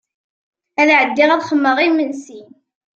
[0.81, 2.41] Ad ɛeddiɣ ad xedmeɣ imensi.